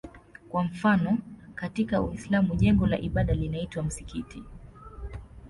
[0.49, 1.17] Kwa mfano
[1.55, 4.43] katika Uislamu jengo la ibada linaitwa msikiti.